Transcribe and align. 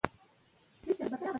ناشکره 0.03 1.07
مه 1.11 1.17
اوسئ. 1.17 1.27